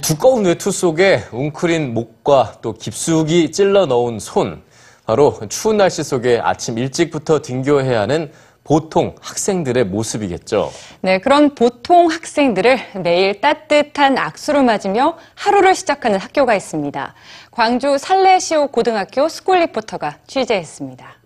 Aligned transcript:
두꺼운 0.00 0.46
외투 0.46 0.70
속에 0.70 1.24
웅크린 1.32 1.92
목과 1.92 2.54
또 2.62 2.72
깊숙이 2.72 3.52
찔러 3.52 3.84
넣은 3.84 4.18
손. 4.18 4.62
바로 5.04 5.38
추운 5.50 5.76
날씨 5.76 6.02
속에 6.02 6.40
아침 6.42 6.78
일찍부터 6.78 7.42
등교해야 7.42 8.00
하는 8.00 8.32
보통 8.64 9.16
학생들의 9.20 9.84
모습이겠죠. 9.84 10.70
네, 11.00 11.18
그런 11.18 11.54
보통 11.54 12.10
학생들을 12.10 12.78
매일 13.02 13.40
따뜻한 13.40 14.16
악수로 14.16 14.62
맞으며 14.62 15.18
하루를 15.34 15.74
시작하는 15.74 16.18
학교가 16.18 16.54
있습니다. 16.54 17.14
광주 17.50 17.98
살레시오 17.98 18.68
고등학교 18.68 19.28
스쿨 19.28 19.58
리포터가 19.58 20.18
취재했습니다. 20.26 21.16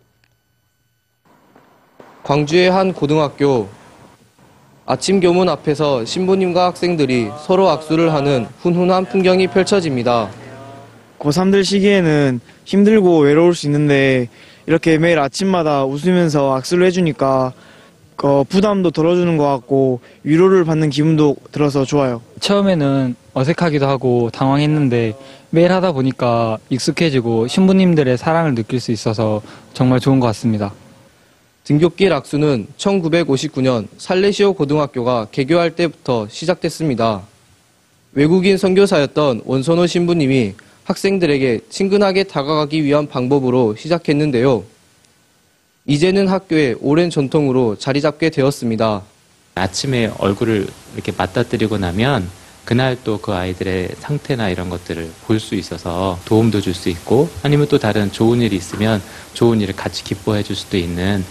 광주의 2.24 2.68
한 2.70 2.92
고등학교 2.92 3.68
아침 4.88 5.18
교문 5.18 5.48
앞에서 5.48 6.04
신부님과 6.04 6.66
학생들이 6.66 7.30
서로 7.44 7.68
악수를 7.70 8.14
하는 8.14 8.46
훈훈한 8.60 9.06
풍경이 9.06 9.48
펼쳐집니다. 9.48 10.30
고3들 11.18 11.64
시기에는 11.64 12.38
힘들고 12.64 13.18
외로울 13.18 13.56
수 13.56 13.66
있는데 13.66 14.28
이렇게 14.66 14.96
매일 14.98 15.18
아침마다 15.18 15.84
웃으면서 15.84 16.54
악수를 16.54 16.86
해주니까 16.86 17.52
그 18.14 18.44
부담도 18.48 18.92
덜어주는 18.92 19.36
것 19.36 19.44
같고 19.44 20.00
위로를 20.22 20.64
받는 20.64 20.90
기분도 20.90 21.34
들어서 21.50 21.84
좋아요. 21.84 22.22
처음에는 22.38 23.16
어색하기도 23.34 23.88
하고 23.88 24.30
당황했는데 24.32 25.14
매일 25.50 25.72
하다 25.72 25.92
보니까 25.92 26.58
익숙해지고 26.70 27.48
신부님들의 27.48 28.16
사랑을 28.16 28.54
느낄 28.54 28.78
수 28.78 28.92
있어서 28.92 29.42
정말 29.74 29.98
좋은 29.98 30.20
것 30.20 30.28
같습니다. 30.28 30.72
등굣길 31.66 32.12
악수는 32.12 32.68
1959년 32.78 33.88
살레시오 33.98 34.52
고등학교가 34.54 35.26
개교할 35.32 35.72
때부터 35.74 36.28
시작됐습니다. 36.30 37.22
외국인 38.12 38.56
선교사였던 38.56 39.42
원선호 39.44 39.88
신부님이 39.88 40.54
학생들에게 40.84 41.60
친근하게 41.68 42.22
다가가기 42.22 42.84
위한 42.84 43.08
방법으로 43.08 43.74
시작했는데요. 43.74 44.62
이제는 45.86 46.28
학교의 46.28 46.76
오랜 46.80 47.10
전통으로 47.10 47.74
자리 47.76 48.00
잡게 48.00 48.30
되었습니다. 48.30 49.02
아침에 49.56 50.12
얼굴을 50.18 50.68
이렇게 50.94 51.12
맞닥뜨리고 51.16 51.78
나면 51.78 52.30
그날 52.64 52.96
또 53.02 53.18
그 53.20 53.32
아이들의 53.34 53.90
상태나 53.98 54.50
이런 54.50 54.70
것들을 54.70 55.10
볼 55.26 55.40
수 55.40 55.56
있어서 55.56 56.16
도움도 56.26 56.60
줄 56.60 56.74
수 56.74 56.88
있고 56.90 57.28
아니면 57.42 57.66
또 57.68 57.76
다른 57.78 58.12
좋은 58.12 58.40
일이 58.40 58.54
있으면 58.54 59.02
좋은 59.34 59.60
일을 59.60 59.74
같이 59.74 60.04
기뻐해 60.04 60.44
줄 60.44 60.54
수도 60.54 60.76
있는 60.76 61.24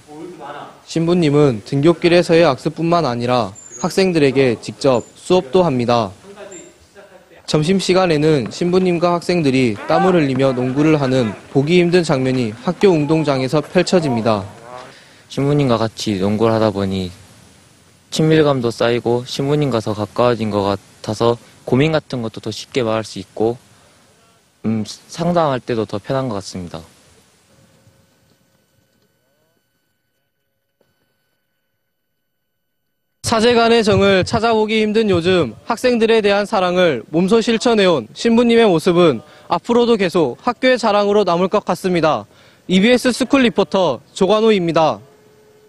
신부님은 0.85 1.63
등굣길에서의 1.65 2.45
악수뿐만 2.45 3.05
아니라 3.05 3.51
학생들에게 3.81 4.57
직접 4.61 5.03
수업도 5.15 5.63
합니다. 5.63 6.11
점심시간에는 7.45 8.47
신부님과 8.51 9.13
학생들이 9.13 9.75
땀을 9.87 10.15
흘리며 10.15 10.53
농구를 10.53 10.99
하는 11.01 11.33
보기 11.51 11.79
힘든 11.79 12.03
장면이 12.03 12.53
학교 12.63 12.89
운동장에서 12.89 13.61
펼쳐집니다. 13.61 14.45
신부님과 15.29 15.77
같이 15.77 16.19
농구를 16.19 16.53
하다 16.53 16.71
보니 16.71 17.11
친밀감도 18.09 18.71
쌓이고 18.71 19.25
신부님과 19.25 19.79
더 19.81 19.93
가까워진 19.93 20.49
것 20.49 20.63
같아서 20.63 21.37
고민 21.65 21.91
같은 21.91 22.21
것도 22.21 22.39
더 22.39 22.51
쉽게 22.51 22.83
말할 22.83 23.03
수 23.03 23.19
있고 23.19 23.57
음, 24.65 24.83
상담할 25.07 25.59
때도 25.59 25.85
더 25.85 25.99
편한 25.99 26.29
것 26.29 26.35
같습니다. 26.35 26.81
사제간의 33.25 33.83
정을 33.83 34.23
찾아보기 34.23 34.83
힘든 34.83 35.09
요즘 35.09 35.55
학생들에 35.65 36.21
대한 36.21 36.45
사랑을 36.45 37.01
몸소 37.09 37.41
실천해온 37.41 38.07
신부님의 38.13 38.67
모습은 38.67 39.19
앞으로도 39.47 39.95
계속 39.95 40.37
학교의 40.43 40.77
자랑으로 40.77 41.23
남을 41.23 41.47
것 41.47 41.65
같습니다. 41.65 42.27
EBS 42.67 43.11
스쿨 43.11 43.41
리포터 43.41 44.01
조관호입니다. 44.13 44.99